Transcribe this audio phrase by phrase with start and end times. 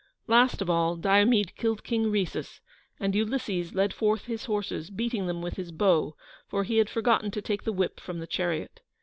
[0.25, 2.59] Last of all Diomede killed King Rhesus,
[2.99, 6.15] and Ulysses led forth his horses, beating them with his bow,
[6.47, 8.81] for he had forgotten to take the whip from the chariot.